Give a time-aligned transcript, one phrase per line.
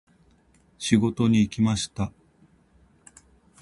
[0.79, 2.11] 仕事に行きました。